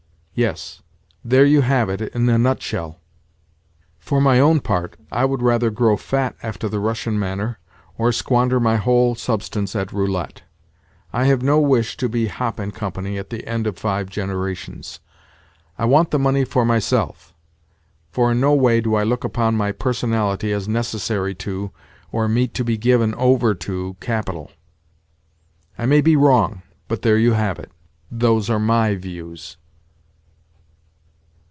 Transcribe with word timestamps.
Yes, 0.33 0.81
there 1.25 1.45
you 1.45 1.61
have 1.61 1.87
it 1.89 2.01
in 2.01 2.27
a 2.29 2.37
nutshell. 2.37 2.99
For 3.99 4.19
my 4.21 4.39
own 4.39 4.59
part, 4.61 4.95
I 5.11 5.23
would 5.25 5.41
rather 5.41 5.69
grow 5.69 5.97
fat 5.97 6.35
after 6.41 6.67
the 6.69 6.79
Russian 6.79 7.19
manner, 7.19 7.59
or 7.97 8.11
squander 8.13 8.57
my 8.59 8.77
whole 8.77 9.13
substance 9.13 9.75
at 9.75 9.91
roulette. 9.91 10.41
I 11.13 11.25
have 11.25 11.43
no 11.43 11.59
wish 11.59 11.95
to 11.97 12.07
be 12.09 12.27
'Hoppe 12.27 12.59
and 12.63 12.73
Company' 12.73 13.17
at 13.19 13.29
the 13.29 13.45
end 13.47 13.67
of 13.67 13.77
five 13.77 14.09
generations. 14.09 14.99
I 15.77 15.83
want 15.85 16.09
the 16.11 16.17
money 16.17 16.45
for 16.45 16.63
myself, 16.65 17.35
for 18.09 18.31
in 18.31 18.39
no 18.39 18.53
way 18.55 18.79
do 18.81 18.95
I 18.95 19.03
look 19.03 19.23
upon 19.25 19.55
my 19.55 19.71
personality 19.73 20.53
as 20.53 20.65
necessary 20.67 21.35
to, 21.35 21.69
or 22.11 22.27
meet 22.29 22.53
to 22.55 22.63
be 22.63 22.77
given 22.77 23.13
over 23.15 23.53
to, 23.53 23.95
capital. 23.99 24.49
I 25.77 25.85
may 25.85 25.99
be 26.01 26.15
wrong, 26.15 26.63
but 26.87 27.01
there 27.03 27.17
you 27.17 27.33
have 27.33 27.59
it. 27.59 27.71
Those 28.09 28.49
are 28.49 28.59
my 28.59 28.95
views." 28.95 29.57